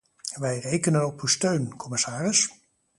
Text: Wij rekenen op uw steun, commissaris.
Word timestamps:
Wij 0.35 0.59
rekenen 0.59 1.05
op 1.05 1.21
uw 1.21 1.27
steun, 1.27 1.75
commissaris. 1.75 2.51